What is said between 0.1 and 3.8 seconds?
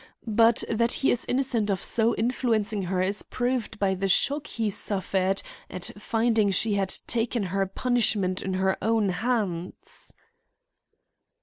But that he is innocent of so influencing her is proved